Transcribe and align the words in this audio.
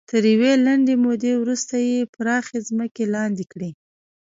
تر 0.09 0.21
یوې 0.33 0.53
لنډې 0.65 0.95
مودې 1.03 1.33
وروسته 1.37 1.75
یې 1.89 1.99
پراخې 2.15 2.57
ځمکې 2.67 3.03
لاندې 3.15 3.45
کړې. 3.51 3.69